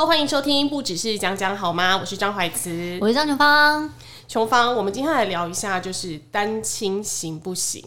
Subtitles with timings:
[0.00, 1.94] Hello，欢迎收听，不只是讲讲好吗？
[1.94, 3.92] 我是张怀慈，我是张琼芳。
[4.26, 7.84] 琼芳，我们今天来聊一下，就是单亲行不行？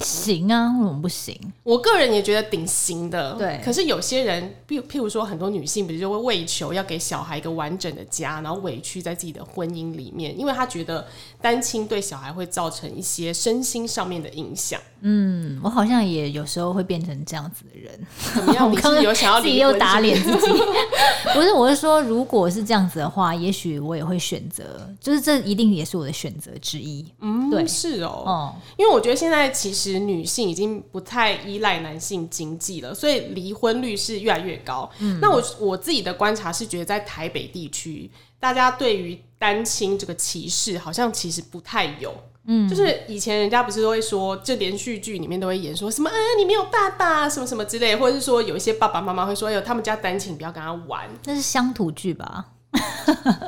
[0.00, 1.38] 行啊，为什么不行？
[1.62, 3.34] 我个人也觉得挺行的。
[3.34, 11.06] 对，可是有些人，譬譬如说，很多女性比如就会为求要给小孩一个完整的家，然后委屈在自己的婚姻里面，因为她觉得
[11.40, 14.80] 单亲对小孩会造成一些身心上面的影响。
[15.02, 17.98] 嗯，我好像也有时候会变成这样子的人。
[18.34, 18.70] 怎么样？
[18.72, 20.52] 你是有想要自己又打脸自己？
[21.32, 27.04] 不是，我是说，如果是这样子的话，也许我也会选择，就是这一定也是我的选择之一。
[27.20, 28.22] 嗯，对，是哦。
[28.26, 29.89] 哦，因为我觉得现在其实。
[29.98, 34.90] 女性已经不太依赖男性经济了，所以离婚率是越来越高。
[34.98, 42.14] 嗯，那我我自己的观察是觉得，在台北地区，大家对于单亲这个歧视好像其实不太有。
[42.46, 51.08] 嗯，就是以前人家不是都会说，这连续剧里面都会演说什么，啊，你没有爸爸，什么什么之类，或者是说有一些爸爸妈妈会说，哎呦，他们家单亲，不要跟他玩。
[51.24, 52.46] 那是乡土剧吧？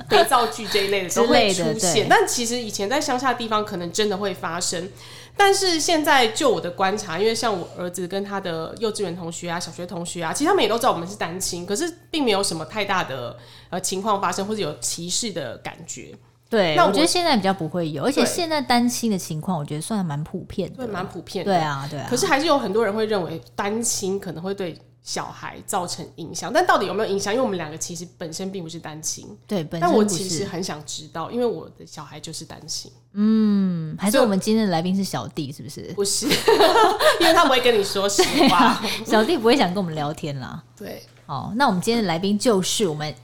[0.09, 4.91] 肥皂剧这一类的都会出现，但其实以前在乡下地方可能真的会发生。
[5.35, 13.35] 但是现在就我的观察，因为像我儿子跟他的幼稚园同学啊、小学同学啊，其实他们也都知道我们是单亲，可是并没有什么太大的
[13.71, 16.15] 呃情况发生，或者有歧视的感觉。
[16.51, 21.51] 对，那我，我觉得现在比较不会有，而且现在单亲的情况，我觉得算蛮普遍的，对，蛮普遍的。
[21.51, 22.07] 对啊，对啊。
[22.11, 27.33] 可是还是有很多人会认为单亲可能会对小孩造成影响，但到底有没有影响？
[27.33, 32.91] 因为我们两个其实本身并不是单亲，对，本身但我其实很想知道，因为我的小孩就是单亲。
[33.15, 35.93] 嗯，还是我们今天的来宾是小弟，是不是？
[35.95, 36.27] 不是，
[37.21, 40.63] 因为他不会跟你说实话，啊、小弟不会想跟我们聊天啦。
[40.79, 43.15] 对，好，那我们今天的来宾就是我们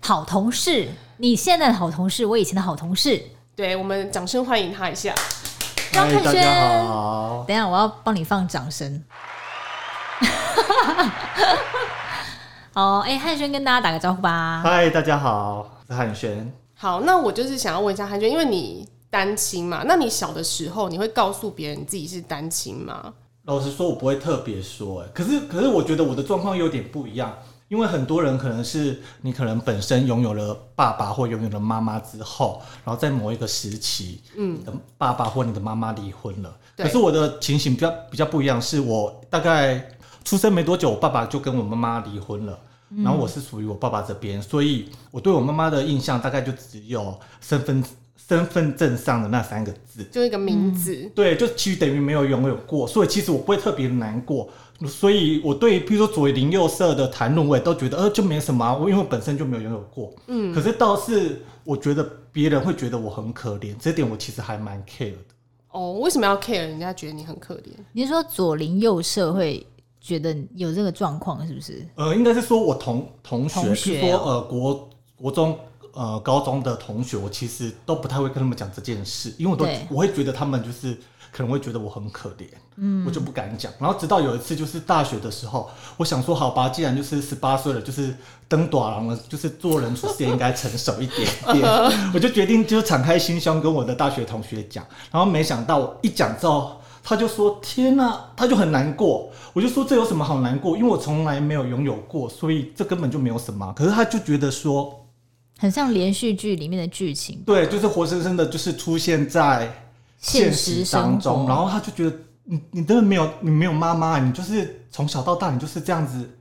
[0.00, 3.20] 好同事，你现在的好同事，我以前的好同事。
[3.56, 5.14] 对，我们掌声欢迎他一下，
[5.92, 6.86] 张汉轩。
[6.86, 9.02] 好，等一下我要帮你放掌声。
[12.72, 14.60] 好，哎、欸，汉轩跟大家打个招呼吧。
[14.62, 16.52] 嗨，大家好，我是汉轩。
[16.74, 23.14] 好，那我就是想要问一下汉轩，因为你单亲嘛，那你小的时候你会告诉别人你自己是单亲吗？
[23.44, 27.32] 老实说，我不会特别说，哎，可是，可是我觉得我的状况有点不一样，
[27.68, 36.54] 因为很多人可能是你可能本身拥有了爸爸或拥有了妈妈之后，然后在某一个时期，嗯，你的爸爸或你的妈妈离婚了。
[36.76, 39.88] 可是我的情形比较比较不一样，是我大概。
[40.24, 42.58] 出生没多久，我爸爸就跟我妈妈离婚了，
[43.02, 47.84] 然后我是属于我爸爸这边，所以我对我妈妈的印象大概就只有身份
[48.16, 51.10] 身份证上的那三个字，就一个名字。
[51.14, 54.48] 对，就其实等于没有拥有过，所以其实我不会特别难过。
[54.88, 60.12] 所以我对，比如说左邻右舍的谈论，我也都觉得呃就没什么啊，我因为我本身就没有拥有过。
[60.26, 62.02] 嗯，可是倒是我觉得
[62.32, 65.18] 别人会觉得我很可怜，这点我其实还蛮 care 的。
[65.70, 66.58] 哦，为什么要 care？
[66.58, 67.70] 人家觉得你很可怜？
[67.92, 69.64] 你是说左邻右舍会？
[70.04, 71.82] 觉得有这个状况是不是？
[71.94, 75.58] 呃，应该是说我同同学，同学哦、说呃国国中
[75.94, 80.94] 呃高中的同学，我其实都不太会跟他们讲这件事，因为我都我会觉得他们就是
[81.32, 82.44] 可能会觉得我很可怜，
[82.76, 83.72] 嗯，我就不敢讲。
[83.78, 88.14] 然后直到有一次就是大学的时候，我想说好吧，既然就是十八岁了，就是
[88.46, 91.66] 登大人了，就是做人处事也应该成熟一点点，
[92.12, 94.84] 我就决定就敞开心胸跟我的大学同学讲。
[95.10, 96.78] 然后没想到我一讲之后。
[97.06, 99.30] 他就说：“天哪！”他就很难过。
[99.52, 100.74] 我就说：“这有什么好难过？
[100.74, 105.06] 因为我从来没有拥有过，所以这根本就没有什么。”可是他就觉得说，
[105.58, 107.42] 很像连续剧里面的剧情。
[107.44, 109.70] 对，就是活生生的，就是出现在
[110.18, 111.46] 现实当中。
[111.46, 116.38] 然后他就觉得，你你真的没有，你没有妈妈，你就是从小到大，你就是这样子，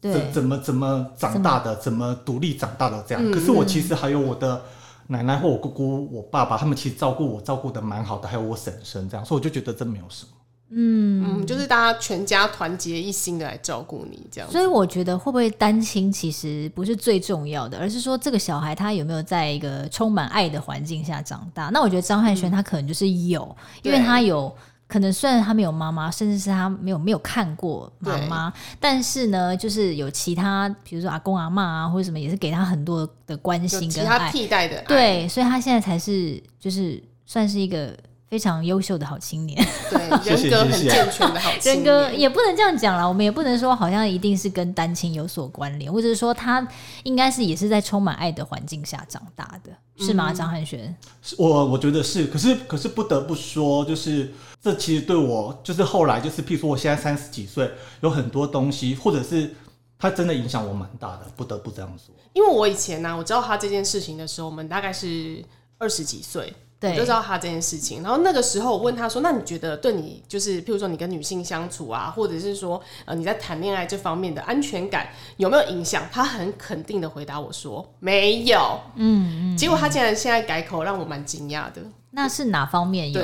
[0.00, 3.32] 对，怎怎么怎么长大的，怎么独立长大的这样。
[3.32, 4.62] 可是我其实还有我的。
[5.08, 10.30] 奶奶或我姑姑、我爸爸，他们其实照顾我，照顾的蛮好的，还有我婶婶这样，所以我就觉得这没有什么。
[10.70, 14.50] 嗯，嗯，就是大家全家团结一心的来照顾你这样。
[14.50, 21.70] 所以我觉得会不会单亲其实不是最重要的，而是说这个小孩他有没有在一个充满爱的环境下长大。
[21.70, 24.54] 那我觉得张汉轩他可能就是有，嗯、因为他有。
[24.88, 34.84] 可能虽然他没有妈妈，甚至是他没有没有看过妈妈，但是呢，就是有其他，比如说阿公阿妈啊，或者什么，也是给他很多的关心跟爱，其他替代的爱。
[34.84, 37.96] 对，所以他现在才是就是算是一个。
[38.28, 39.58] 非常优秀的好青年，
[39.90, 40.00] 对，
[40.36, 41.76] 人格很健全的好青年。
[41.76, 46.66] 人格也不能这样讲啦，我们也不能说好像一定是跟单亲有所关联，或者是说他
[47.04, 49.72] 应该是也是在充满爱的环境下长大的，
[50.04, 50.32] 是吗？
[50.32, 50.94] 张汉轩，
[51.38, 54.30] 我我觉得是，可是可是不得不说，就是
[54.60, 57.70] 这其实对我，就是后来就是，譬如说我现在三十几岁，
[58.02, 59.54] 有很多东西，或者是
[59.98, 62.14] 他真的影响我蛮大的，不得不这样说。
[62.34, 65.42] 因为我以前呢、啊，我知道他这件事情的时候，我们大概是
[65.78, 66.52] 二十几岁。
[66.80, 68.02] 我就知道他这件事情。
[68.02, 75.08] 然后那个时候我问他说：“那你觉得对你就是，譬如说你跟女性相处啊，或者是说呃你在谈恋爱这方面的安全感
[75.38, 79.56] 有没有影响？”他很肯定的回答我说：“没有。”嗯嗯。
[79.56, 81.82] 结果他竟然现在改口，让我蛮惊讶的。
[82.12, 83.22] 那是哪方面有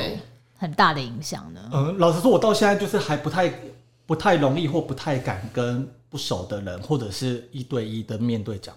[0.57, 1.61] 很大的影响呢？
[1.73, 3.53] 嗯，老实说，我到现在就是还不太
[4.07, 8.75] 不太容易或不太敢跟不熟的人或者是一对一的面对讲。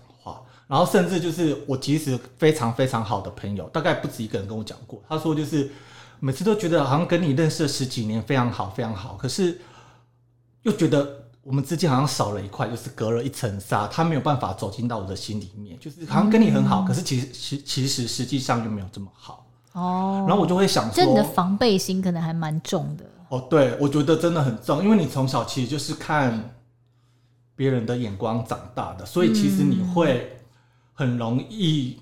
[0.67, 5.71] 然后甚至就是我其实非常非常好的朋友，大概不止一个人跟我讲过，他说就是
[6.19, 9.61] 每次都觉得好像跟你认识了十几年，非常好非常好，可是
[10.63, 20.25] 又觉得我们之间好像少了一块，就是隔了一层纱，他没有办法走进到我的心里面，就是好像跟你很好，嗯、可是其实其其实实际上又没有这么好哦。
[20.27, 23.47] 然后我就会想说，就你的防备心可能还蛮重的哦。
[23.49, 26.55] 对，我觉得真的很重，因为你从小其实就是看
[27.55, 30.33] 别人的眼光长大的，所以其实你会。
[30.97, 31.99] 很容易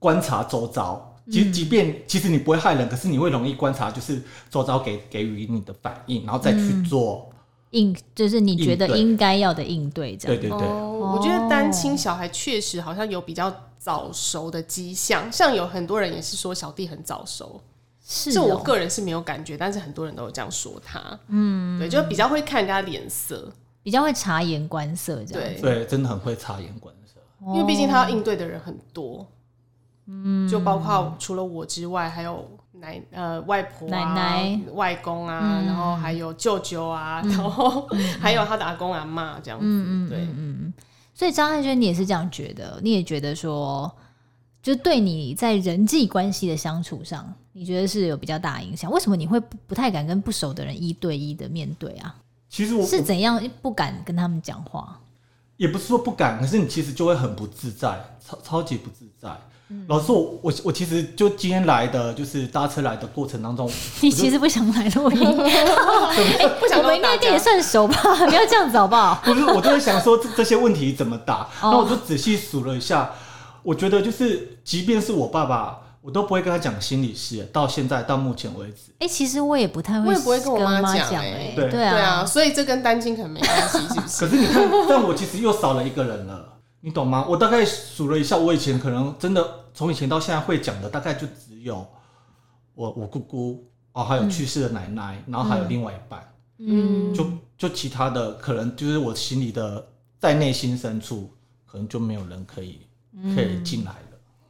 [0.00, 4.20] 观察周遭，即即便其实你不会害人，可是你会容易观察，就是
[4.50, 7.30] 周遭给给予你的反应，然后再去做
[7.70, 10.16] 应，就是你觉得应该要的应对。
[10.16, 10.36] 这样。
[10.36, 17.60] 对对对，哦，我觉得单亲小孩确实好像有比较早熟的迹象，像有很多人也是说小弟很早熟，
[18.04, 23.52] 是、哦，这我个人是没有感觉，但是很多人都有这样说他，嗯，对，就比较会看人家脸色，
[23.84, 25.54] 比较会察言观色，这样。
[25.60, 26.95] 对，对，真的很会察言观色。
[27.46, 29.26] 因为毕竟他要应对的人很多，
[30.06, 37.86] 嗯，就包括除了我之外，还有奶呃外婆、啊、奶奶、外公啊，嗯、然后还有舅舅啊，嗯、然后
[38.20, 40.72] 还有他的阿公阿妈这样子，嗯对，嗯，
[41.14, 42.78] 所以张爱娟，你也是这样觉得？
[42.82, 43.90] 你也觉得说，
[44.62, 48.90] 就对你在人际关系的相处上，你觉得是有比较大影响？
[48.90, 52.14] 为什么你会不不太敢跟不熟的人一对一的面对啊？
[52.48, 54.98] 其实我是怎样不敢跟他们讲话？
[55.56, 59.28] 也不是说不敢，可是你其实就会很不自在，超超级不自在。
[59.68, 63.68] 嗯、老师，我我我其实就今天来的，就是搭车来的过程当中，
[64.00, 65.18] 你其实不想来录音，
[66.60, 66.78] 不想。
[66.78, 67.96] 我们应该跟你算熟吧？
[68.26, 69.20] 不要这样子好不好？
[69.24, 73.10] 不是，我就在想说这这些问题怎么答，那、哦、我就仔细数了一下，
[73.62, 75.80] 我觉得就是，即便是我爸爸。
[76.06, 78.92] 我都不会跟他讲心理事，到现在到目前为止。
[79.00, 81.20] 哎、欸，其实我也不太会，我也不会跟我妈讲。
[81.20, 84.20] 哎，对对啊，对啊，所以这跟单亲可能没关系， 是不是？
[84.24, 87.26] 可是你看，但我其实又少了一个人了，你懂吗？
[87.28, 89.44] 我大概数了一下，我以前可能真的
[89.74, 91.84] 从以前到现在会讲的，大概就只有
[92.76, 97.26] 我我姑姑哦，还有去世的奶奶，嗯、然后还有另外一半，嗯，就
[97.58, 99.84] 就其他的可能就是我心里的
[100.20, 101.28] 在内心深处，
[101.66, 102.78] 可能就没有人可以
[103.34, 103.92] 可以进来。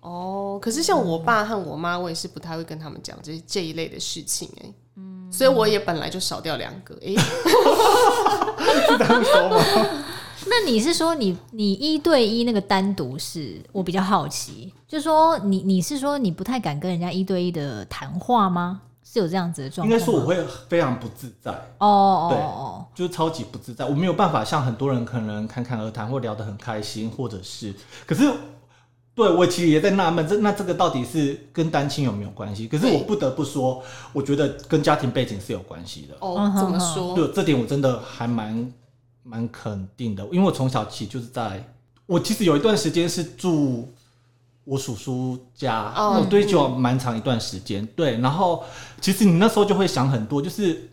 [0.06, 7.12] 哦，可是像我爸和我妈，我也是不太会跟他们讲这这一类的事情哎，嗯，所以我也本来就少掉两个哎？
[10.48, 18.82] 那你是说你你一对一那个单独是我比较好奇，就是说你你是说你不太敢跟人家一对一的谈话吗？
[19.02, 19.92] 是有这样子的状况？
[19.92, 20.36] 应该说我会
[20.68, 27.74] 非常不自在哦，哦哦，就是超级不自在，我没有办法像很多人可能侃侃而谈或聊得很开心，或者是
[28.06, 28.32] 可是。
[29.16, 32.68] 对，我其实也在纳闷，这那这个到底是跟单亲有没有关系？
[32.68, 33.82] 可是我不得不说，
[34.12, 36.14] 我觉得跟家庭背景是有关系的。
[36.20, 37.14] 哦，怎么说？
[37.14, 38.70] 对，这点我真的还蛮
[39.22, 41.66] 蛮肯定的，因为我从小起就是在，
[42.04, 43.90] 我其实有一段时间是住
[44.64, 47.86] 我叔叔家，哦、我对就蛮长一段时间。
[47.96, 48.62] 对，然后
[49.00, 50.90] 其实你那时候就会想很多，就是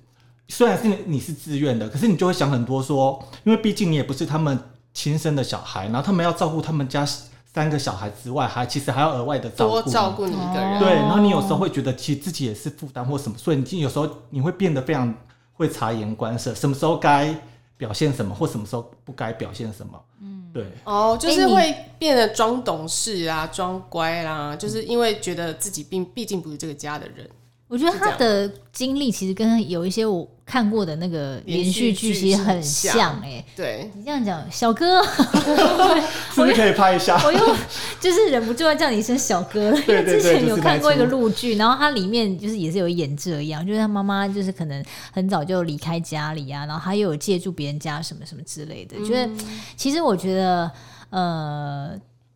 [0.47, 4.57] 虽然是你是自愿的，可是你就会想很多说，说因为毕竟你也不是他们
[4.93, 7.05] 亲生的小孩，然后他们要照顾他们家。
[7.53, 10.79] 三个小孩之外，还其实还要额外的照顾，多照顾你一个人。
[10.79, 15.13] 对，然后你有时候会觉得，其实自己也是负担或什么，所以你有时候你会变得非常
[15.53, 17.35] 会察言观色，什么时候该
[17.77, 20.01] 表现什么，或什么时候不该表现什么。
[20.21, 20.65] 嗯，对。
[20.83, 27.29] 哦，就是会变得装懂事啊，装乖啦，就是因为觉得自己并毕竟不是这个家的人。
[27.67, 35.01] 我觉得他的经历其实跟有一些我看过的那个连续剧其实很像哎、欸，对你这样讲，小哥
[36.33, 37.19] 是不是可以拍一下？
[37.25, 37.55] 我又
[37.99, 49.37] 就是忍不住要叫你一声小哥，因为之前有看过一个陆剧，然后它里面就是也是有演这样，就是他妈妈就是可能很早就离开家里啊，然后他又有借住别人家什么什么之类的，觉得、嗯、
[49.77, 50.71] 其实我觉得
[51.09, 51.91] 呃。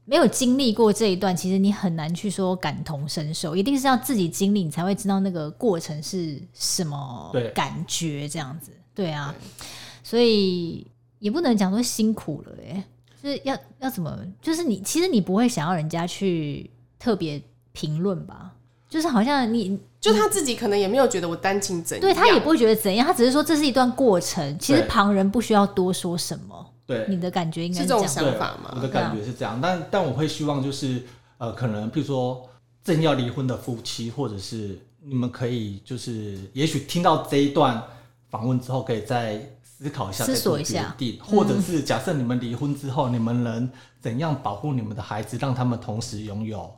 [0.09, 8.25] 没有经历过这一段，其实你很难去说感同身受，一定是要自己经历，你才会知道那个过程是什么感觉。
[8.29, 9.67] 这样子，对，啊，对
[10.01, 10.87] 所以
[11.19, 12.81] 也不能讲说辛苦了，哎，
[13.21, 17.41] 就是要要怎么，就是你其实你不会想要人家去特别
[17.73, 18.53] 评论吧，
[18.87, 26.73] 就是好像你就他自己可能也没有觉得我单亲怎样，对他也不会觉得怎样，他只是说这是一段过程，其实旁人不需要多说什么。
[26.87, 28.71] 对，你的感觉应该是这种想法吗？
[28.75, 31.03] 我的感觉是这样，但但我会希望就是
[31.37, 32.49] 呃，可能譬如说
[32.81, 37.83] 正要离婚的夫妻，或者是你们可以就是也许听到这一段
[38.29, 46.73] 访问之后，可以再思考一下，思索一下，决定，或者是假设你们离婚之后，你们能怎样保护你们的孩子，让他们同时拥有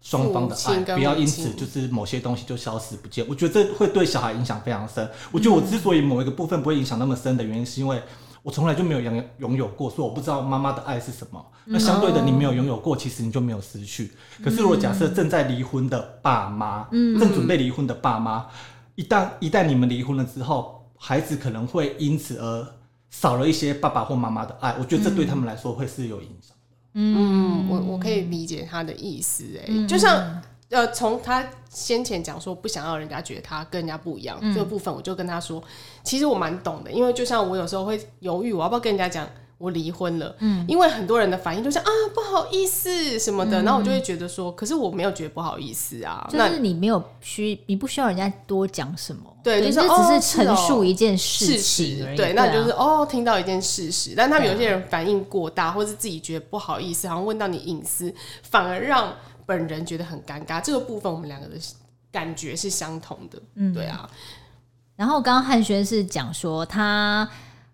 [0.00, 3.24] 双方的爱，不要因此就是某些东西就消失不见。
[3.28, 5.08] 我觉得这会对小孩影响非常深。
[5.30, 8.02] 我觉得我之所以某一个部分不会影响那么深的原因，是因为
[8.42, 11.44] 我从来就没有拥拥有过，所以我不知道妈妈的爱是什么。
[11.64, 14.12] 那相对的，你没有拥有过，其实你就没有失去。
[14.42, 18.46] 可是如果假设正在离婚的爸妈，正准备离婚的爸妈，
[18.94, 20.76] 一旦一旦你们离婚了之后。
[21.00, 22.66] 孩子可能会因此而
[23.08, 26.74] 少了一些爸爸或妈妈的爱，我觉得这对他们来说会是有影响的。
[26.94, 35.62] 嗯，我我可以理解他的意思，哎、嗯，就像呃，从他先前讲说不想要人家觉得他跟人家不一样、嗯、这个部分，我就跟他说，
[36.02, 39.28] 其实我蛮懂的，因为就像我有时候会犹豫，我要不要跟人家讲。
[39.58, 59.12] 我离婚了，嗯，因为很多人的反应就是啊，不好意思什么的，嗯、然后我就会觉得说，可是我没有觉得不好意思啊，就是你没有需，你不需要人家多讲什么，对，就是只是陈述一件事情而已，对，那就是哦，听到一件事实，但他们有些人反应过大，或是自己觉得不好意思，好像问到你隐私，反而让
[59.48, 60.60] 本人觉得很尴尬。
[60.60, 61.56] 这个部分我们两个的
[62.12, 64.08] 感觉是相同的，嗯，对啊。
[64.94, 67.28] 然后刚刚汉轩是讲说他。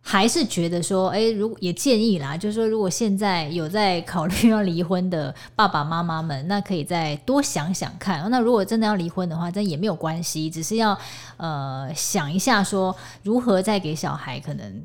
[0.06, 8.30] 还是觉得说，哎、欸，如果也建议啦，就是说，如果现在有在考虑要离婚的爸爸妈妈们，那可以再多想想看。
[8.30, 10.94] 那如果真的要离婚的话，这也没有关系，只是要
[11.38, 14.84] 呃想一下，说如何再给小孩可能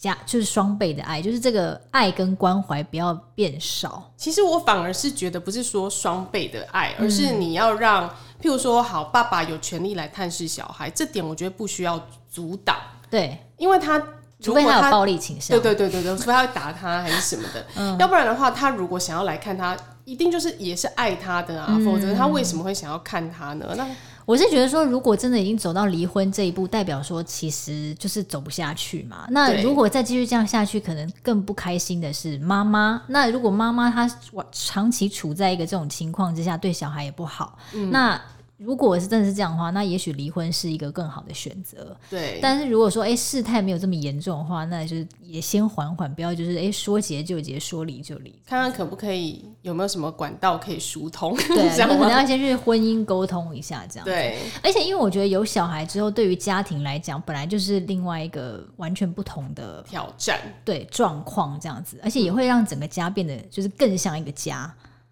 [0.00, 4.10] 加就是双倍的爱，就是这个爱跟关怀不要变少。
[4.16, 8.10] 其实我反而是觉得，不是说双倍的爱，而是你要让，嗯、
[8.42, 12.76] 譬如说，好，爸爸有权利来探视小孩，这点我觉得不需要阻挡。
[13.10, 14.02] 对，因为他。
[14.42, 19.76] 除非他有暴力倾向，对对对对对，除非他会打他还是什么的，嗯、要不然的话，他如果想要来看他，
[20.06, 23.74] 一定就是也是爱他的啊，嗯、否则他为什么会想要看他呢？
[23.76, 23.86] 那
[24.24, 29.26] 我是觉得说，如果真的已经走到离婚这一步，代表说其实就是走不下去嘛。
[29.30, 33.02] 那如果再继续这样下去，可能更不开心的是妈妈。
[33.08, 34.10] 那如果妈妈她
[34.52, 38.20] 长期处在一个这种情况之下，对小孩也不好，嗯、那。
[38.62, 41.96] 如果是真的是这样的话，那也许离婚是一个更好的选择。
[42.10, 51.34] 对，但是如果说哎事态没有这么严重的话，那就是也先缓缓，不要就是哎说结就结，说离就离，看看可不可以有没有什么管道可以疏通。
[51.36, 54.04] 对， 可能要先去婚姻沟通一下这样。
[54.04, 64.70] 对，而且因为我觉得有小孩之后，对于家庭来讲，本来就是另外一个完全不同的挑战，对状况这样子，而且也会让整个家变得就是更像一个家。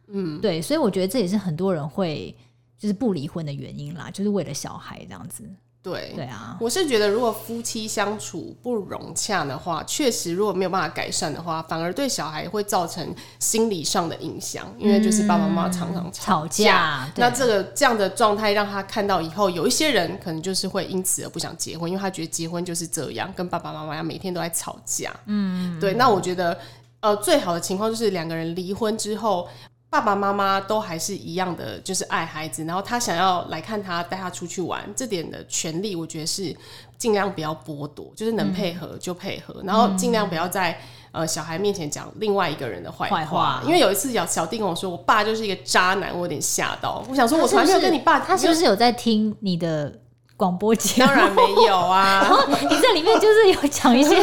[0.09, 2.37] 嗯，对，所以我觉得这也是很多人会。
[2.78, 5.42] 就是不离婚的原因啦，就是为了小孩这样子。
[5.80, 14.66] 对对啊，我是觉得如果夫妻相处不融洽的话，确实如果没有办法改善的话，反而对小孩会造成心理上的影响。
[14.76, 25.14] 嗯、因为就是爸爸妈妈常常吵架，吵架那这个这样的状态让他看到以后，有一些人可能就是会因此而不想结婚，因为他觉得结婚就是这样，跟爸爸妈妈要每天都在吵架。
[25.26, 25.94] 嗯，对。
[25.94, 26.58] 那我觉得
[27.00, 29.49] 呃，最好的情况就是两个人离婚之后。
[29.90, 36.54] 爸爸妈妈都还是一样的，就是爱孩子，然后他想要来看他，带他出去玩，这点的权利，我觉得是
[36.99, 40.78] 尽量不要剥夺，就是能配合就配合，嗯、然后尽量不要在
[41.11, 43.25] 呃小孩面前讲另外一个人的坏话。
[43.25, 47.02] 话因为有一次小小弟跟我说，我爸就是一个渣男，我有点吓到。
[47.09, 50.00] 我想说，我从来没有跟你爸，他是不是有在听你的？
[50.38, 54.16] 广播节当然没有啊，然后你这里面就是有讲一些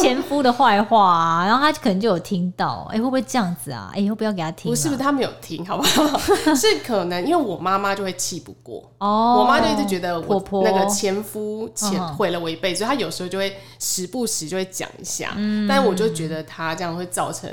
[0.00, 3.90] 前夫的坏话啊，然后他可能就有听到，哎、欸，会不会这样子啊？
[3.92, 4.70] 哎、欸，要不要给他听、啊？
[4.70, 6.18] 不是不是，他没有听，好不好？
[6.54, 17.50] 是可能因为我妈妈就会气不过哦，我妈就一直觉得我那个前夫前毁了我一辈子，所以她有时候就会时不时就会讲一下，嗯、但我就觉得他这样会造成。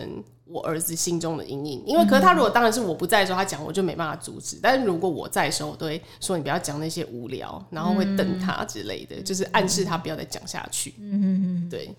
[0.54, 4.60] 我儿子心中的阴影，因为可是他如果当然是我不在的时候，他讲我就没办法阻止。
[4.62, 10.94] 但是如果我在的时候，我都会说你不要讲那些无聊，然后会瞪他之类的，嗯、就是暗示他不要再讲下去。
[11.00, 11.92] 嗯嗯嗯，对。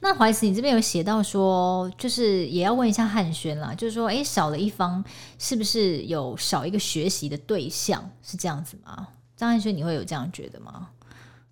[0.00, 5.02] 那怀慈，你这边有写到说，就是也要问一下汉轩啦，就是说，哎、欸，少了一方，
[5.38, 8.06] 是不是有少一个学习的对象？
[8.22, 9.08] 是这样子吗？
[9.34, 10.88] 张汉轩，你会有这样觉得吗？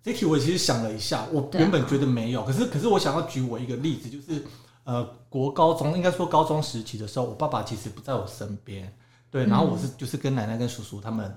[0.03, 4.43] 这题我其实想了一下，我原本觉得没有，啊、可是可是我想要举我一个例子，就是。
[4.83, 8.93] 呃，国高中应该说高中时期的时候，我爸爸其实不在我身边，
[9.29, 11.33] 对，然后我是就是跟奶奶跟叔叔他们，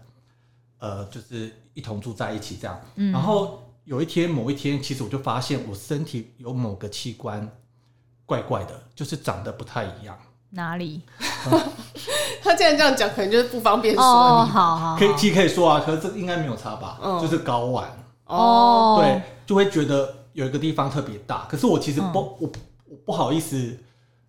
[0.80, 2.80] 呃，就是一同住在一起这样。
[2.96, 7.48] 嗯，然后有一天某一天，其实我就发现我身体有某个器官
[8.26, 10.18] 怪怪的，就是长得不太一样。
[10.50, 11.00] 哪里？
[12.42, 14.02] 他既然这样讲，可能就是不方便说。
[14.02, 16.98] 哦，好好，可以其实可以说啊，可是这应该没有差吧？
[17.00, 17.88] 嗯，就是睾丸。
[18.24, 22.50] 哦，对，就会觉得有一个地方特别大，可是我其实不我。
[23.04, 23.76] 不好意思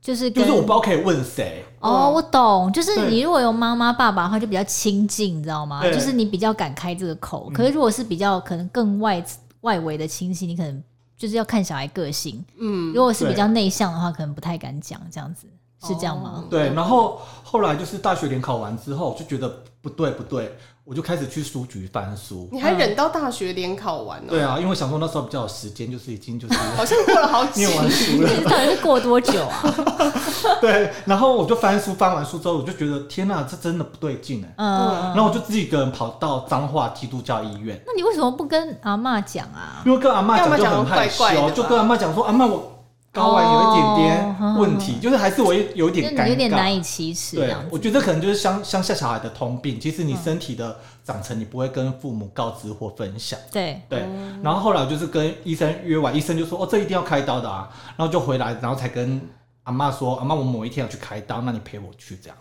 [0.01, 1.65] 就是就是我不知道可以问谁。
[1.79, 5.83] 哦，我懂，就是你如果有妈妈爸爸的话，就比较亲近，你知道吗？
[5.91, 7.51] 就是你比较敢开这个口。
[7.53, 9.23] 可是如果是比较可能更外
[9.61, 10.83] 外围的亲戚，你可能
[11.17, 12.43] 就是要看小孩个性。
[12.57, 15.47] 嗯，如果是比较内向的话，可能不太敢讲，这样子
[15.81, 16.45] 是这样吗？
[16.49, 20.55] 对，然后后来就是大学联考完之后，就觉得不对不对。
[20.87, 24.27] 我就开始去书局翻书，你还忍到大学联考完呢？
[24.29, 29.63] 对啊，因为想说那时候比较有时间，就是已经就是好像过了好几 念完书了，到底是过多久啊？
[30.61, 34.53] 对，然后我就翻书，翻完书之后，我就觉得天哪，这真的不对劲哎。
[34.57, 37.81] 嗯，然后我就自己一个人跑到彰化基督教医院。
[37.87, 39.81] 那你为什么不跟阿嬷讲啊？
[39.87, 42.74] 因为跟阿嬷讲就很害羞，就跟阿嬷讲说，阿嬷我。
[43.15, 47.37] 睾丸有一点点问题，就是还是我有点尴尬，有点难以启齿。
[47.37, 49.79] 对，我觉得可能就是乡乡下小孩的通病。
[49.79, 53.39] 其实你身体的长成，你不会跟父母告知或分享。
[53.51, 54.05] 对对。
[54.43, 59.21] 然后后来我就是跟医生约完，医生就说：“哦，这一定要开刀的啊。”然后就回来，然后才跟
[59.63, 62.37] 阿妈说：“阿妈，我某一天要去开刀，那你陪我去这样。”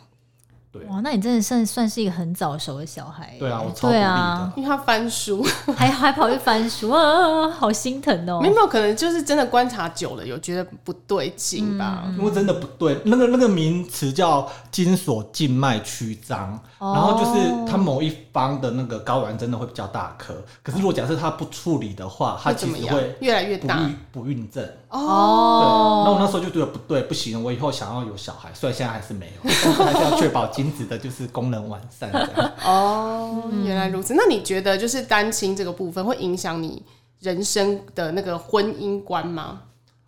[0.89, 3.35] 哇，那你真的算算是一个很早熟的小孩。
[3.39, 8.41] 对啊，我超努力的，因为他翻书， 还还跑去翻书啊，好心疼哦。
[8.41, 12.05] 没有，可能就是真的观察久了，有觉得不对劲吧。
[12.19, 20.35] 因为真的不对，那个那个名词叫精索静脉曲张，然后就是它某一方的那个睾丸真的会比较大颗。
[20.63, 23.81] 可是如果假设他不处理的话，他其实会越来越大，
[24.13, 24.67] 不孕症。
[24.95, 26.05] 哦，对。
[26.05, 32.53] 那我那时候就觉得不对，不行，我以后想要有小孩，虽然现在还是没有， 但是还是要确保精子的就是功能完善这样。
[32.65, 34.15] 哦，原来如此。
[34.15, 36.83] 那你觉得就是单亲这个部分会影响你
[37.21, 39.63] 人生的那个婚姻观吗？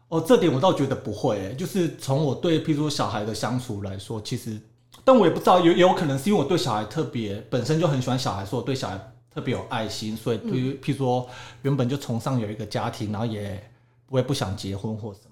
[0.09, 1.52] 哦，这点我倒觉得不会、欸。
[1.55, 4.57] 就是从我对譬如说小孩的相处来说，其实，
[5.05, 8.97] 但我也不知道，有也有可能是因为我对小孩特别本身就很喜欢小孩，所以我对小孩
[9.35, 11.28] 特别有爱心，所以对于譬如说
[11.62, 13.61] 原本就崇尚有一个家庭，然后也
[14.06, 15.30] 不会不想结婚或什么。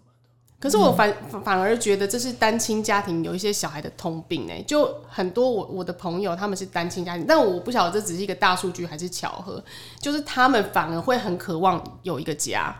[0.60, 1.14] 可是我反
[1.44, 9.62] 反而觉得这是单亲家庭有一些小孩的通病哎，就很多我我的朋友他们是单亲家庭，但我不晓得这只是一个大数据还是巧合，
[10.00, 12.74] 就是他们反而会很渴望有一个家，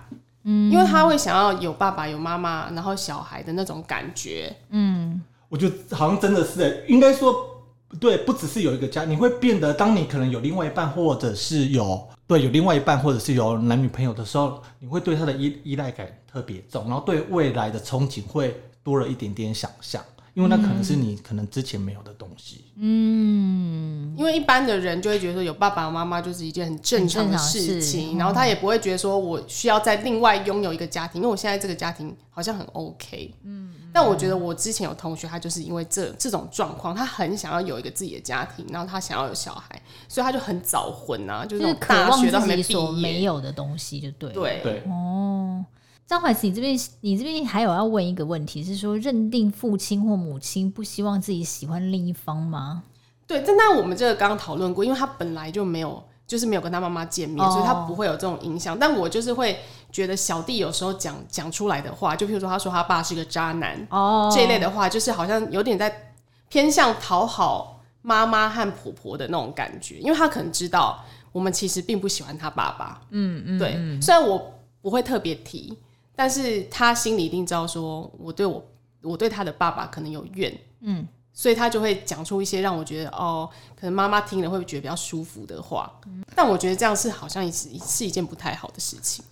[0.45, 7.54] 嗯，因为他会想要有爸爸有妈妈，然后小孩的那种感觉，嗯，我觉得好像真的是，应该说
[8.01, 12.09] 对，不只是有一个家，你会变得，当你可能有另外一半，或者是有。
[12.27, 20.03] 对，有另外一半，或者是有男女朋友的时候，你会对他的依依赖感特别重，然后对未来的憧憬会多了一点点想象，
[20.35, 22.65] 因为那可能是你可能之前没有的东西。
[22.77, 33.35] 嗯，因为一般的人就会觉得说有爸爸妈妈就是一件很正常的事情，然后他也不会觉得说我需要再另外拥有一个家庭，因为我现在这个家庭好像很 OK。
[33.45, 33.73] 嗯。
[33.93, 44.33] 但我觉得我之前有同学，他就是因为这这种状况，他很想要有一个自己的家庭，然后他想要有小孩，所以他就很早婚啊，就是大学都还没毕业，所没有的东西就对。
[44.33, 45.65] 对对哦，
[46.07, 52.83] 张怀慈，你这边你这边还有要问一个问题，是说认定父亲或母亲不希望自己喜欢另一方吗？
[53.27, 56.03] 对，但那我们这个刚刚讨论过，因为他本来就没有。
[56.27, 58.73] 就是没有跟他妈妈见面，所以他不会有这种影响。
[58.73, 58.81] Oh.
[58.81, 59.61] 但我就是会
[59.93, 64.35] 觉得小弟有时候讲讲出来的话，就譬如说他说他爸是个渣男哦，oh.
[64.35, 66.15] 这一类的话，就是好像有点在
[66.49, 73.03] 偏向讨好妈妈和婆婆的那种感觉，因为他可能知道我们其实并不喜欢他爸爸。
[73.11, 74.01] 嗯嗯，对。
[74.01, 75.77] 虽然我不会特别提，
[76.15, 78.65] 但是他心里一定知道，说我对我
[79.03, 80.57] 我对他的爸爸可能有怨。
[80.81, 81.07] 嗯。
[81.37, 85.93] 所以他就会讲出一些让我觉得哦，可能妈妈听了会觉得比较舒服的话。
[86.07, 89.25] 嗯、但我觉得这样是好像是是一件不太好的事情。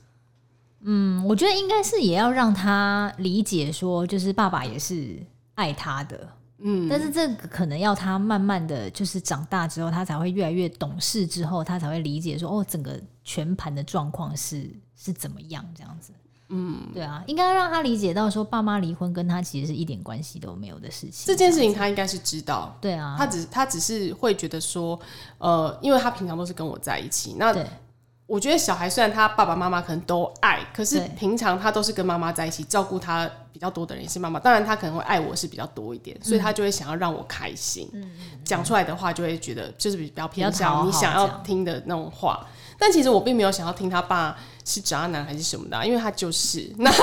[0.80, 5.16] 嗯，我觉得应该是也要让他理解说，就是爸爸也是
[5.54, 6.28] 爱他的。
[6.58, 16.12] 嗯，但是这个可能要他慢慢的就是长大之后，他才会越来越懂事，之后他才会理解说，哦，整个全盘的状况是是怎么样这样子。
[16.54, 21.24] 嗯，对啊，应该让他理解到说，爸妈离婚跟他其实是一点关系都没有的事情。
[21.26, 24.98] 这件事情他应该是知道，对啊，他只他只是会觉得说，
[25.38, 27.36] 呃，因为他平常都是跟我在一起。
[27.38, 27.56] 那
[28.26, 34.38] 我觉得小孩虽然他爸爸妈妈可能都爱，可是平常他都是跟妈妈在一起，照顾他比较多的人也是妈妈。
[34.38, 37.88] 当然他可能会爱我是比较多一点，所以他就会想要让我开心。
[37.92, 38.10] 嗯，
[38.44, 42.46] 讲出来的话就会觉得就是比较偏向你想要听的那种话。
[42.82, 46.68] 但其实我并没有想要听他爸是渣男还是什么的，因为他就是。
[46.78, 46.90] 那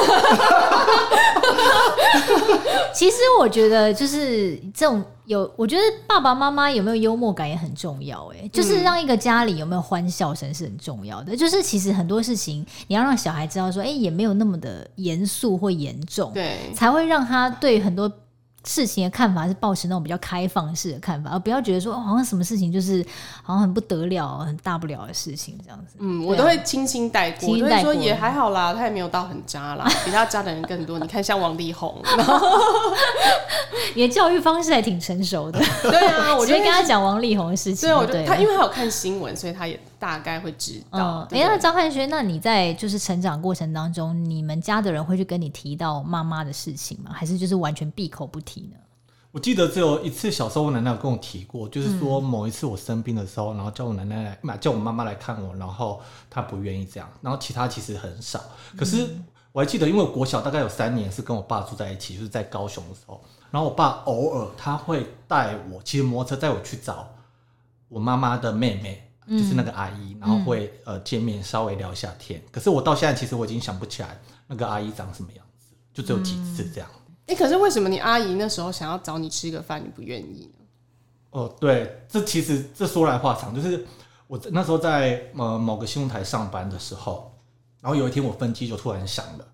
[2.94, 8.30] 其实我觉得就是这种有，我觉得爸爸妈妈有没有幽默感也很重要。
[8.34, 11.34] 哎，就是让一个家里有没有欢笑声是很重要的。
[11.34, 18.12] 就是其实很多事情你要让小孩知道说，哎，也没有那么的严肃或严重，对，才会让他对很多
[18.70, 23.04] 事情的看法是保持那种比较开放式的看法，而不要觉得说好像什么事情就是
[23.42, 25.96] 好像很不得了、很大不了的事情这样子。
[25.98, 31.00] 嗯，我都会轻轻带过，轻轻带过，说也还好啦，他也没有到很渣啦， 比他渣的人更多。
[31.00, 32.00] 你看像王力宏，
[33.96, 35.60] 你的教育方式还挺成熟的。
[35.82, 37.90] 对啊，我就跟他讲王力宏的事情。
[37.90, 41.28] 对，我觉得他因为他有看新闻，所以他也大概会知道。
[41.30, 47.12] 哎、嗯，那张汉轩，那你在就是成长过程当中，你们家的人会去跟你提到妈妈的事情吗？
[47.14, 48.78] 还是就是完全闭口不提呢？
[49.32, 58.42] 我记得只有一次，小时候我奶奶有跟我提过，就是说某一次我生病的时候，然后叫我奶奶来，叫我妈妈来看我，然后她不愿意这样，然后其他其实很少。
[58.76, 59.08] 可是
[59.52, 67.08] 我还记得，因为国小大概有三年是跟我爸住在一起，就是在高雄的时候，然后我爸偶尔他会带我骑摩托车带我去找
[67.88, 72.42] 我妈妈的妹妹，就是那个阿姨，然后会呃见面稍微聊一下天。
[72.52, 76.90] 可是我到现在其实我已经想不起来那个阿姨长什么样子，就只有几次这样。
[77.28, 80.66] 哎、欸，可是为什么你阿姨那时候想要找你吃个饭，你不愿意呢？
[81.30, 83.86] 哦，对，这其实这说来话长，就是
[84.26, 87.32] 我那时候在呃某个新闻台上班的时候，
[87.82, 89.48] 然后有一天我分机就突然响了，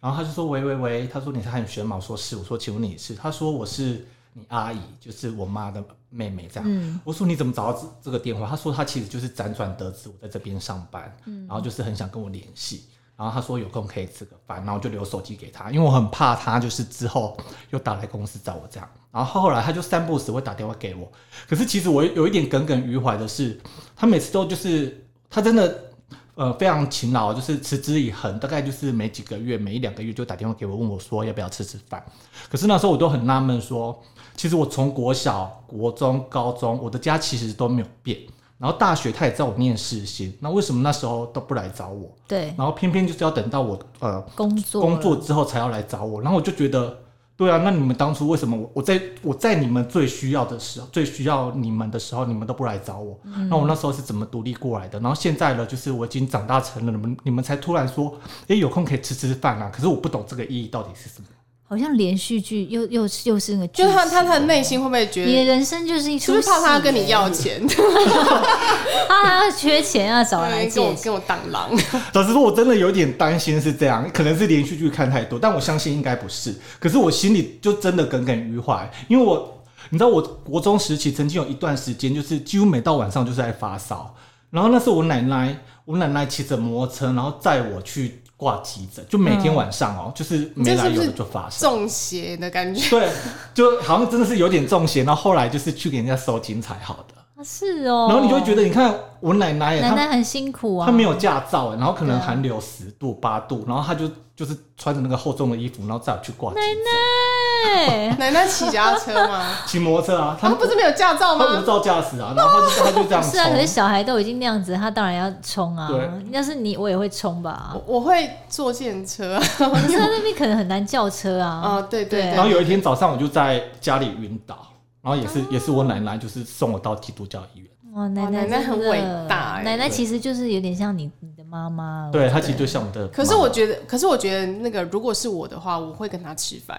[0.00, 1.96] 然后他就说喂喂喂，他说你是汉学吗？
[1.96, 3.14] 我说是，我说请问你是？
[3.14, 4.06] 他说我是
[4.38, 6.64] 你阿姨，就是我妈的妹妹这样。
[6.70, 8.46] 嗯，我说你怎么找到这这个电话？
[8.46, 12.84] 她说她其实就是辗转得知我在这边上班，嗯，然后就是很想跟我联系。
[13.16, 17.36] 然后他说有空可以吃个饭，然后就留手机给他，因为我很怕他就是之后
[17.70, 18.88] 又打来公司找我这样。
[19.10, 21.10] 然后后来他就三不时会打电话给我，
[21.48, 23.60] 可是其实我有一点耿耿于怀的是，
[23.96, 25.90] 他每次都就是他真的
[26.36, 32.00] 呃非常勤劳，就是持之以恒，大概就是每几个月、每一两个月就打电话给我问我说要不要吃吃饭。
[32.48, 34.00] 可是那时候我都很纳闷说，
[34.38, 38.16] 其实我从国小、国中、高中，我的家其实都没有变。
[38.56, 42.08] 然后大学他也知道我念世新，那为什么那时候都不来找我？
[42.26, 46.98] 对，然后偏偏就是要等到我呃工作工作之后才要来找我，然后我就觉得，
[47.36, 53.16] 对啊，那你们当初为什么我我在我在你们最需要的时候，最需要你们的时候，你们都不来找我？
[53.24, 54.98] 嗯、那我那时候是怎么独立过来的？
[54.98, 58.16] 然后现在呢，就是我已经长大成了，你们你们才突然说，
[58.48, 59.70] 哎，有空可以吃吃饭啊？
[59.72, 61.28] 可是我不懂这个意义到底是什么。
[61.68, 66.32] 好像连续剧又又又是那个，就是他他他的内心会不会觉得你的人生就是一出戏？
[66.32, 67.60] 是不是怕他跟你要钱？
[69.06, 71.70] 他还要缺钱要找人来借，跟我跟我挡狼。
[72.14, 76.54] 老实说，我真的有点担心是这样，可能是连续剧看太多，但我相信应该不是。
[76.80, 84.14] 可是我心里就真的耿耿于怀，因为我你知道，我国中时期曾经有一段时间，就是几乎每到晚上就是在发烧，
[84.50, 85.54] 然后那是我奶奶，
[85.84, 88.22] 我奶奶骑着摩托车，然后载我去。
[88.38, 92.88] 挂急诊，就每天晚上哦、喔，嗯、就是没来由的就发生，中邪的感觉。
[92.88, 93.10] 对，
[93.52, 97.14] 就好像真的是有点中邪，然后后来就是去给人家收金才好的。
[97.44, 106.66] 是哦，然后你就会觉得，你看我奶奶，奶奶很辛苦啊，她没有驾照，然后可能寒流十度八度，然后她就就是穿着那个厚重的衣服，然后再去挂急诊。
[106.66, 106.90] 奶奶，
[108.18, 109.44] 奶奶骑脚踏车吗？
[109.66, 111.44] 骑摩托车啊，他们不是没有驾照吗？
[111.46, 113.30] 他无照驾驶啊，然后他就他就这样冲。
[113.32, 115.88] 是啊，可是小孩都已经那样子，他当然要冲啊。
[115.88, 117.72] 对，要是你，我也会冲吧。
[117.74, 121.48] 我我会坐电车，可是他那边可能很难叫车啊。
[121.48, 122.20] 啊，对对。
[122.20, 124.56] 然后有一天早上，我就在家里晕倒。
[125.00, 127.68] 然后也是也是我奶奶，就是送我到基督教医院。
[127.94, 132.10] 哇，奶奶奶奶很伟大，奶奶其实就是有点像你你的妈妈。
[132.12, 133.06] 对，她其实就像我的。
[133.08, 136.78] 可是我觉得，可是我觉得那个如果是我的话，我会跟她吃饭，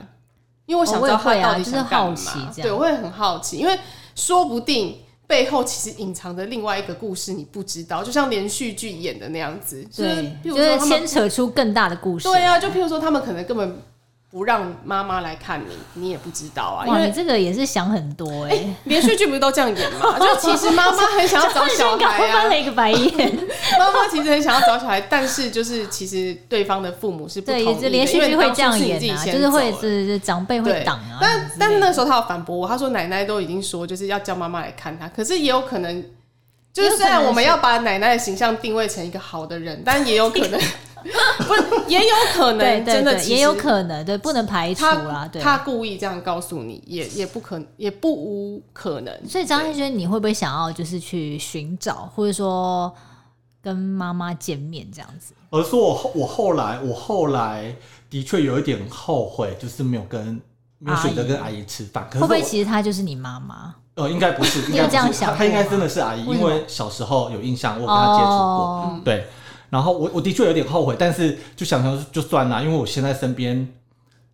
[0.70, 2.54] 因为我想知道他到底想干嘛。
[2.56, 3.76] 对，我会很好奇，因为
[4.14, 12.26] 说不定背后其实隐藏着另外一个故事，你不知道，就像连续剧演的那样子，对，就是牵扯出更大的故事。
[12.30, 13.82] 对啊，就譬如说他们可能根本。
[14.32, 16.86] 不让妈妈来看你，你也不知道啊。
[16.86, 18.64] 因为你这个也是想很多哎。
[18.84, 20.18] 连续剧不是都这样演吗？
[20.22, 22.34] 就其实妈妈很想要找小孩啊。
[22.34, 23.38] 翻了一个白眼。
[23.80, 27.82] 妈妈其实很想要找小孩，但是就是其实对方的父母是不同意的。
[27.82, 31.18] 对，连续剧会这样演啊，就是会是是长辈会挡啊。
[31.20, 36.04] 但但是那时候他有反驳我，他说奶奶都已经说就是要叫妈妈来看他，可是也有可能，
[36.72, 40.60] 就是虽然我们要把奶奶的形象定位成一个好的人，但也有可能。
[41.48, 45.28] 不，也有可能，真的也有可能，对，不能排除啊。
[45.32, 49.28] 对，他故意这样告诉你，也也不可，也不无可能。
[49.28, 52.94] 所以张汉轩，你会不会想要就是去寻找，或者说
[53.62, 55.34] 跟妈妈见面这样子？
[55.52, 57.76] 而是我后我后来我后来
[58.10, 60.40] 的确有一点后悔，就是没有跟
[60.78, 62.08] 没有选择跟阿姨吃饭。
[62.12, 63.74] 可会不会其实她就是你妈妈？
[63.96, 69.28] 呃，应该不是，应该这样想，她应该真的是阿姨，因为小时候有印象，我跟她接触过，对。
[69.70, 73.68] 然后我我的确有点后悔，但是就想想就算了，因为我现在身边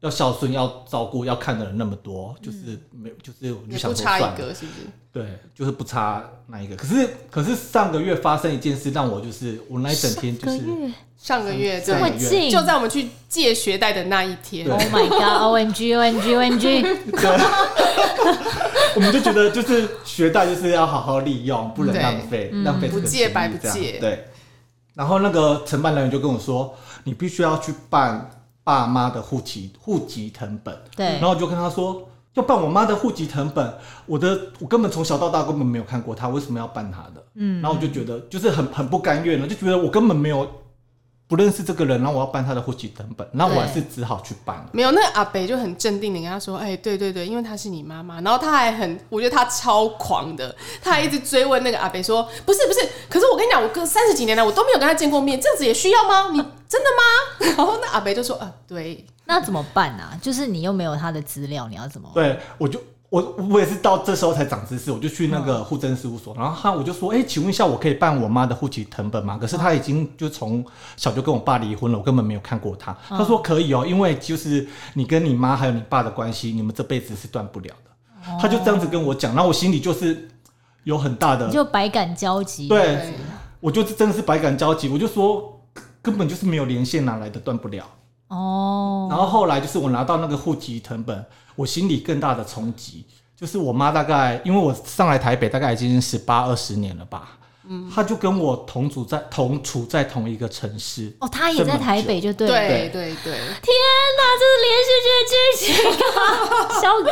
[0.02, 4.88] 要孝顺，要照顾，要看的人那么多，就是没有，就是我就想说算了，不差一个是不是？
[5.12, 6.76] 对，就是不差那一个。
[6.76, 10.60] 可是，可是上个月发生一件事，让我就是我那一整天就是
[11.18, 14.70] 上个月这么近，就在我们去借学贷的那一天。
[14.70, 17.40] Oh my god！O N G O N G O N G 对，
[18.96, 24.00] 我们就觉得就是学贷就是要好好利用，不能浪费，浪费不借白不借。
[24.00, 24.26] 对。
[24.96, 28.32] 然后那个承办人员就跟我说，你必须要去办。
[28.66, 33.74] 爸妈的户籍户籍成本，对，然后我就跟他说，要办我妈的户籍成本，
[34.08, 37.24] 我的我根本从小到大根本没有看过他，为什么要办他的？
[37.36, 40.50] 嗯，然后我就觉得就是很很不甘愿了，就觉得我根本没有。
[41.28, 44.70] 不认识这个人，然后我要办他的户籍等本，那我还是只好去办了。
[44.72, 56.30] 没有，那个阿北就很镇定的跟他说：“哎、欸，对对对，因为他是你妈妈。”然后他还很，我觉得他超狂的，他还一直追问那个阿北说：“不是不是，可是我跟你讲，我哥三十几年来我都没有跟他见过面，这样子也需要吗？
[56.32, 56.38] 你
[56.70, 60.18] 真的吗？” 然后那阿北就说：“啊，对，那怎么办啊？
[60.22, 62.80] 就是你又没有他的资料，你要怎么？”对，我就。
[63.10, 69.38] 我我也是到这时候才长知识，我就去那个户政事务所，然后他我就说，哎、欸，请问一下，我可以办我妈的户籍成本吗？
[69.40, 70.66] 可是他已经就从
[70.98, 72.98] 小就跟我爸离婚了，我根本没有看过他。
[73.08, 78.38] 他说可以哦，因为就是你跟你妈还有你爸的关系，你们这辈子是断不了的。
[78.42, 80.28] 他就这样子跟我讲，然后我心里就是
[80.84, 82.68] 有很大的，就百感交集。
[82.68, 83.14] 对，
[83.60, 85.62] 我就真的是百感交集，我就说
[86.02, 87.86] 根本就是没有连线，哪来的断不了？
[88.28, 89.08] 哦。
[89.10, 91.26] 然后后来就是我拿到那个户籍成本。
[91.58, 101.12] 我心里更大的冲击，就是我妈大概，因为我上来台北大概已经十八二十年了吧，嗯，他就跟我同住在同处在同一个城市。
[101.20, 103.74] 哦，他也在台北就对了，对对对，天
[104.18, 105.34] 哪，这是连续剧剧
[105.66, 105.74] 情
[106.06, 106.24] 啊，
[106.82, 107.10] 小哥，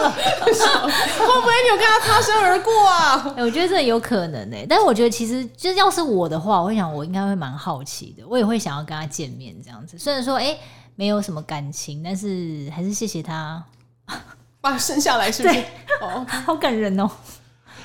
[1.26, 3.22] 会不会你有跟他擦身而过啊？
[3.36, 9.98] 哎、欸，我觉得这有可能哎、欸，但是我觉得其实就是要是我的话，我会想我应该会蛮好奇的，我也会想要跟他见面这样子。
[9.98, 10.60] 虽然说哎、欸、
[10.96, 13.62] 没有什么感情，但是还是谢谢他。
[14.62, 15.58] 把生下来是不是？
[16.02, 17.10] 哦，好感人哦。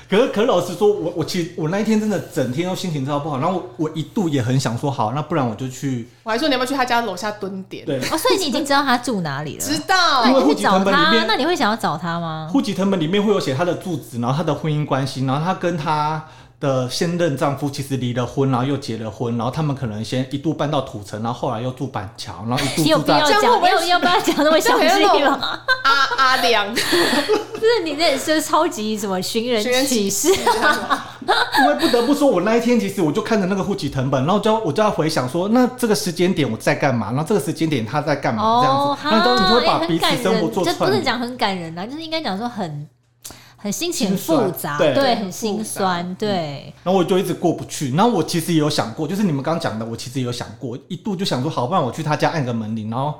[0.08, 3.38] 可是，可是老实说，我我其实我那一天真的整天都心情超不好。
[3.38, 6.08] 然后我我一度也很想说，好，那不然我就去。
[6.22, 7.84] 我还说你要不要去他家楼下蹲点？
[7.84, 7.98] 对。
[8.10, 9.60] 哦，所以你已经知道他住哪里了。
[9.60, 10.24] 知道。
[10.24, 11.24] 那你会找他？
[11.26, 12.48] 那你会想要找他吗？
[12.52, 16.24] 户籍成本里面会有写他的住址，然后他的婚姻关系，然后他跟他。
[16.58, 22.88] 的现任丈夫其实离了婚，然后又结了婚，然后他们可能先一度搬到土城，然后后来又住板桥，然后一度住在。
[22.88, 23.60] 有必要讲？
[23.60, 25.32] 没有要不要讲那么详细了？
[25.84, 30.28] 阿阿良， 就是你这是超级什么寻人启事？
[30.28, 37.08] 因为不得不说，我那一天其实我就看着那个户籍成本，然后就我就要回想说，那这个时间点我在干嘛？
[37.08, 38.62] 然后这个时间点他在干嘛？
[38.62, 40.78] 这样子，然后你就会把彼此生活做串。
[40.78, 42.88] 这不是讲很感人啊，就是应该讲说很。
[43.66, 46.72] 很心情很复杂，对，对，很心酸，对。
[46.84, 47.90] 然后我就一直过不去。
[47.96, 53.14] 然后我其实也有想过，就是你们刚刚讲的，我其实也有想过，一度就想说，好，不然我去他家按个门铃，然后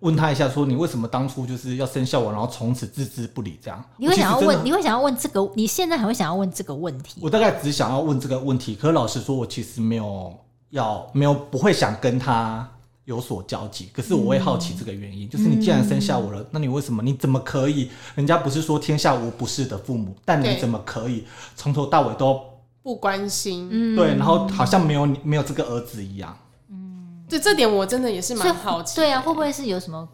[0.00, 3.84] 问他一下，说你为什么当初就是要生效我，然后从此置之不理这样。
[3.98, 5.46] 你会想要问，你会想要问这个？
[5.54, 7.20] 你现在还会想要问这个问题？
[7.22, 8.74] 我大概只想要问这个问题。
[8.74, 10.34] 可是老实说，我其实没有
[10.70, 12.66] 要，没有不会想跟他。
[13.04, 17.02] 有所交集，可是我会好奇这个原因，嗯、就是你既然生下我了，嗯、那你为什么？
[17.02, 17.90] 你怎么可以？
[18.14, 21.24] 人家不是说天下无不是的父母，但你怎么可以
[21.56, 22.40] 从头到尾都
[22.82, 23.96] 不关心？
[23.96, 26.36] 对，然后好像没有你没有这个儿子一样。
[26.68, 28.96] 嗯，这这点我真的也是蛮好奇。
[28.96, 30.08] 对啊，会不会是有什么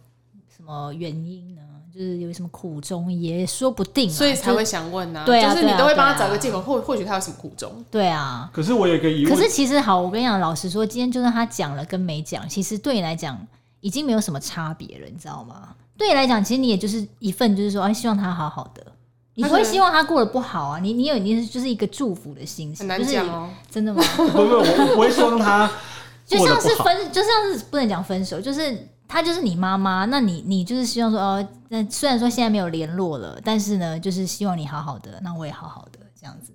[0.49, 1.63] 什么原因呢？
[1.99, 5.25] 就是有什么苦衷也说不定，所以才会想问啊。
[5.27, 7.85] 对啊，就是你都会帮他找个借口，或或许他有什么苦衷。
[7.91, 8.49] 对啊。
[8.53, 9.35] 可是我有一个疑问。
[9.35, 13.37] 可是其实好，我跟你讲，老实说，今天就算他讲了跟没讲，其实对你来讲
[13.81, 15.71] 已经没有什么差别了，你知道吗？
[15.97, 18.87] 对你来讲，其实你也就是一份，就是说，哎，希望他好好的，
[19.35, 20.79] 你不会希望他过得不好啊。
[20.79, 23.51] 你你有你就是一个祝福的心情，很难讲哦。
[23.69, 24.01] 真的吗？
[24.17, 25.69] 不不，我不会希望他
[26.25, 28.87] 就像是分，就像是不能讲分手，就是。
[29.09, 36.53] 他就是你妈妈，那你你就是希望说哦，那虽然说现在没有联络了，但是呢，就是希望你好好的，那我也好好的这样子，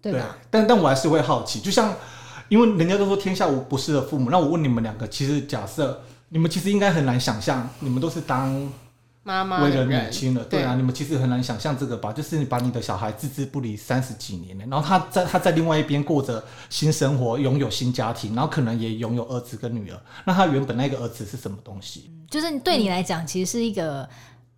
[0.00, 0.18] 对吧？
[0.18, 1.92] 对，但但我还是会好奇，就像
[2.48, 8.70] 因为人家都说天下无不是的父母，那我问你们两个，其实假设你们其实应该很难想象，你们都是当。
[9.26, 12.12] 妈妈为人母亲了，对啊，你们其实很难想象这个吧？
[12.12, 19.98] 就是你把你的小孩置之不理三十几年了，然后他在他在另外一边过着新生活，拥有新家庭，然后可能也拥有儿子跟女儿。
[20.26, 22.10] 那他原本那个儿子是什么东西？
[22.30, 24.08] 就是对你来讲，其实是一个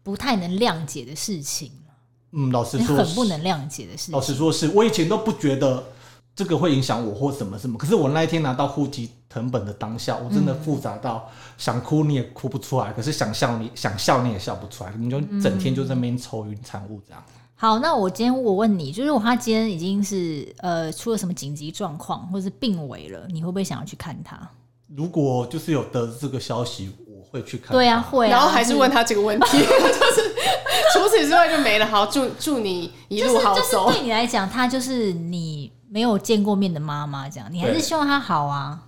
[0.03, 1.71] 不太能谅解的事情。
[2.33, 4.13] 嗯，老实说，很不能谅解的事情。
[4.13, 5.85] 老实说，是我以前都不觉得。
[6.37, 17.23] 这个会影响我或什么什么，可是我那一天拿到户籍成本的当下，我真的复杂到想哭你也哭不出来，可是想笑你想笑你也笑不出来，你就整天就在那边愁云惨雾这样。
[17.55, 24.39] 好，那我今天我问你，就是如果他今天已经是呃出了什么紧急状况或是病危了，你会不会想要去看他？
[24.95, 27.73] 如果就是有得这个消息，我会去看。
[27.73, 28.31] 对啊，会啊。
[28.31, 30.35] 然后还是问他这个问题， 就是
[30.93, 31.87] 除此之外就没了。
[31.87, 33.61] 好，祝祝你一路好走。
[33.61, 38.83] 就是就是、对你来讲，他就是你没有见过面的妈妈，这样你还是希望她好啊。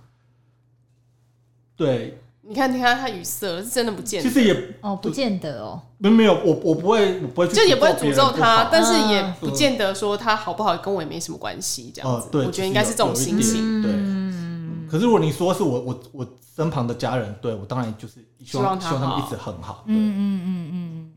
[1.75, 2.21] 对。
[2.41, 4.29] 你看，你看他语塞了，是真的不见得。
[4.29, 5.81] 其实也哦，不见得哦。
[5.97, 11.91] 没没有，我我不会，我不会，就也不会诅咒他，但是也不见得说他好不好，跟我也没什么关系。
[11.93, 13.81] 这样子，对，我觉得应该是这种心情。
[13.81, 14.87] 对，嗯。
[14.89, 19.83] 可是如果你说是我，我我身旁的家人，对我当然就是希望希望他们一直很好。
[19.87, 21.11] 嗯嗯嗯嗯。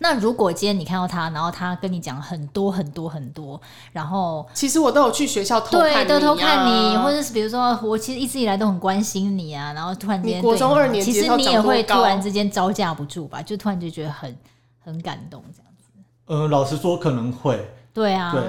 [0.00, 3.60] 那如果今天你看到他，然后他跟你讲很多很多很多，
[3.92, 14.36] 然后其实我都有去学校偷看你、啊、对，都偷看你，或者是比如说我其实一直以来都很关心你啊，然后突然间国中二年级，其实你也会突然之间招架不住吧，就突然就觉得很
[14.80, 15.84] 很感动这样子。
[16.26, 18.42] 呃，老实说可能会，对啊，对。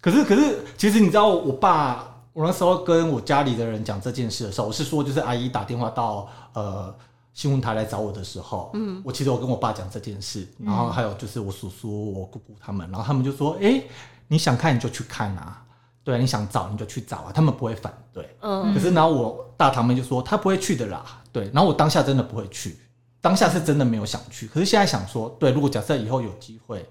[0.00, 6.92] 可是可是，其实你知道，我爸我那时候跟我家里的人讲这件事的时候，我是说就是阿姨打电话到呃。
[7.34, 13.88] 新闻台来找我的时候，嗯，我其实我跟我爸讲这件事，然后还有就是我叔叔、我姑姑他们，然后他们就说：“哎、欸，
[14.26, 15.62] 你想看你就去看啊，
[16.02, 22.76] 对，你想找你就去找啊，他们不会反对。”嗯，可是然后我大堂妹就说他不会去的啦，对，然后我当下真的不会去，
[23.20, 26.84] 当下是真的没有想去，可是现在想说，对，如果假设以后有机会，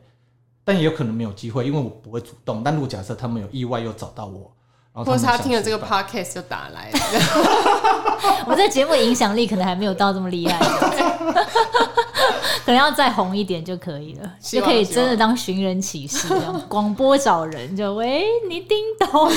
[0.63, 2.63] 但也有可能没有机会，因为我不会主动。
[2.63, 4.51] 但如果假设他们有意外又找到我。
[4.93, 6.97] 或者他听了这个 podcast 就打来了，
[8.47, 10.59] 我这节目影响力可能还没有到这么厉害，
[12.65, 16.27] 可能要再红一点就可以了，就可以真的当寻人启事，
[16.67, 19.31] 广播找人就喂，你叮咚。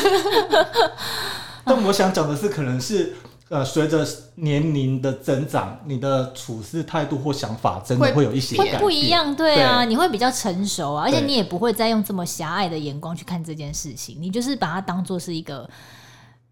[1.64, 3.14] 但我想讲的是，可能是。
[3.51, 15.69] 呃，随着年龄的增长，你的处事态度或想法真的会有一些会不一样，对啊，对，你会比较成熟啊，而且你也不会再用这么狭隘的眼光去看这件事情，你就是把它当做是一个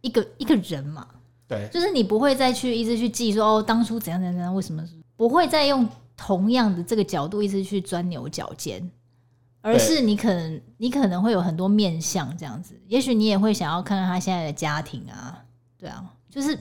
[0.01, 1.07] 一个一个人嘛，
[1.49, 4.87] 对，就是你不会再去一直去记说哦，当初怎样怎样怎样，为什么？
[5.17, 8.89] 不会再用同样的这个角度一直去钻牛角尖，
[9.63, 15.43] 而是你可能你可能会有很多面向这样子，也许你也会想要看看他现在的家庭啊，
[15.79, 16.05] 对啊。
[16.31, 16.57] 就是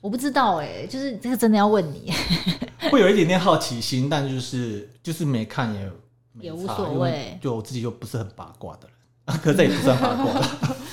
[0.00, 2.12] 我不知道哎、欸，就是这个真的要问你，
[2.90, 5.90] 会有一点点好奇心，但就是就是没看也
[6.32, 10.42] 没也无所谓，就我自己就不是很八卦的人， 可是这也不算八卦。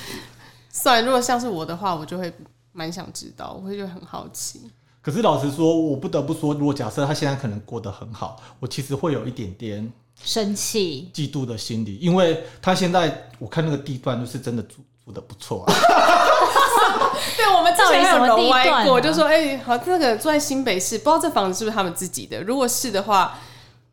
[0.70, 2.32] 算了，如果像是我的话，我就会
[2.72, 4.70] 蛮想知道，我会觉得很好奇。
[5.00, 15.74] 可是老实说，我不得不说，如果假设他现在可能过得很好，我其实会有一点点生气、嫉妒的心理，因为他现在我看那个地段就是真的住住的不错啊。
[17.36, 22.40] 对，我们之前还有揉歪过，就说：“哎、欸，好，那个住在新北市，不知道这房子是不是他们自己的？
[22.42, 23.38] 如果是的话，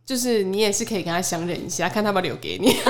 [0.05, 2.75] 就是你也是可以跟他相认一下，看他要不要留给你。”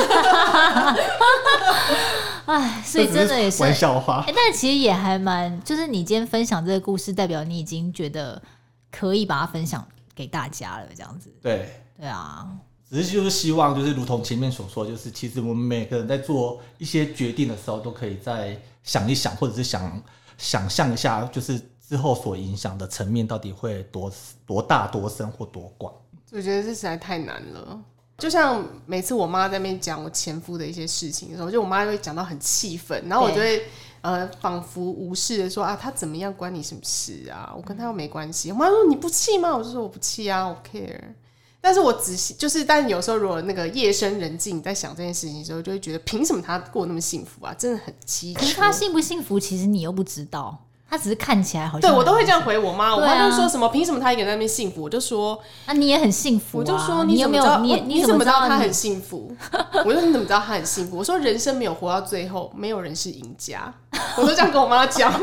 [2.50, 4.24] 哎，所以真的也是玩笑话。
[4.28, 8.42] 哎，但其实也还蛮，就是你今天分享这个故事，代表你已经觉得
[8.90, 11.32] 可以把它分享给大家了，这样子。
[11.44, 12.48] 对，对啊。
[12.90, 20.02] 只是就是希望，就是如同前面所说，就是其实我们每个人在做一些决定的时候，都可以再想一想，或者是想
[20.40, 24.12] 想象一下，就是之后所影响的层面到底会多
[24.48, 25.94] 多大、多深或多广。
[26.32, 27.80] 我觉得这实在太难了。
[28.20, 33.64] 就像每次我妈在那边讲我前夫的一些事情的时候，就我妈会讲到很气愤，然后我就会
[34.02, 37.52] 呃仿佛无视的说啊，他怎么样关你什么事啊？
[37.56, 38.52] 我跟他又没关系。
[38.52, 39.56] 我妈说你不气吗？
[39.56, 41.00] 我就说我不气啊，我 care。
[41.62, 47.54] 但是我仔细就是，但有时候如果那个夜深人静在想这件事情的时候，就会觉得凭什么他过那么幸福啊？
[47.58, 48.42] 真的很奇怪。
[48.42, 50.58] 可是他幸不幸福，其实你又不知道，
[50.90, 51.82] 他只是看起来好像。
[51.82, 54.82] 对，我都会这样回我妈，我妈就说什么凭什么他一个人在那边幸福？
[54.84, 56.62] 我就说啊，你也很幸福啊。
[56.62, 57.60] 我就说你怎么知道？
[57.64, 59.36] 你你怎么知道他很幸福？
[59.86, 60.98] 我说你怎么知道他很幸福？
[60.98, 63.74] 我说人生没有活到最后，没有人是赢家。
[64.18, 65.14] 我都这样跟我妈讲。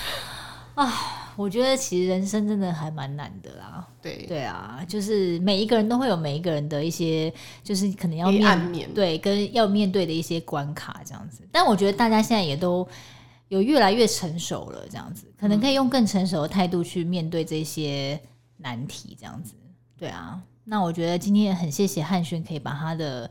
[0.74, 1.22] 啊。
[1.36, 3.86] 我觉得其实人生真的还蛮难的啦。
[4.00, 7.30] 对对啊，就是每一个人都会有每一个人的一些，
[7.62, 11.46] 就是可能要面，面对跟要面对的一些关卡这样子。
[11.52, 12.88] 但我觉得大家现在也都
[13.48, 18.20] 有越来越成熟了，这样子可能可以用更成熟的态度去面对这些
[18.56, 19.54] 难题，这样子。
[19.98, 23.30] 对啊，那我觉得今天也很谢谢汉轩可以把他的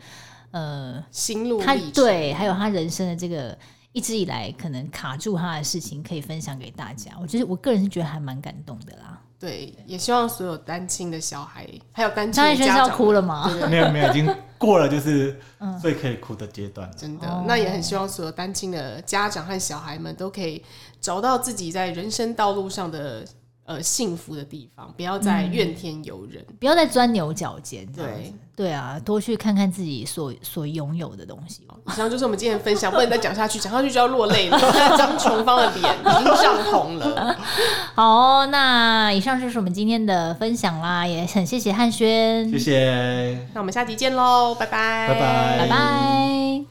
[0.51, 3.57] 呃心路他对，还有他人生的这个。
[3.95, 7.13] 一直以来可能卡住他的事情，可以分享给大家。
[7.21, 9.21] 我觉得我个人是觉得还蛮感动的啦。
[9.39, 13.49] 对，也希望所有单亲的小孩，还有单亲的家长，张要哭了吗？
[13.69, 14.27] 没有没有，已经
[14.65, 15.39] 过了就是
[15.81, 16.93] 最可以哭的阶段了。
[16.97, 20.63] 真的，那也很希望所有单亲的家长和小孩们都可以
[20.99, 23.23] 找到自己在人生道路上的
[23.65, 27.85] 呃幸福的地方，不要再怨天尤人，不要再钻牛角尖。
[27.93, 31.63] 对对啊，多去看看自己所所拥有的东西。
[31.87, 34.57] 以上就是我们今天的分享，不能再讲下去， 讲下去就要落泪了。
[34.97, 37.37] 张琼芳的脸已经涨红了。
[37.95, 43.37] 好，那以上就是我们今天的分享啦，也很谢谢汉轩，谢谢。
[43.53, 46.65] 那我们下集见喽，拜拜，拜拜，拜拜。